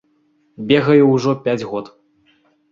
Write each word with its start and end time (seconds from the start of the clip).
Бегаю 0.71 1.03
ўжо 1.13 1.37
пяць 1.45 1.67
год. 1.75 1.95